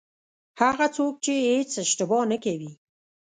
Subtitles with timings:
[0.61, 2.71] هغه څوک چې هېڅ اشتباه نه کوي.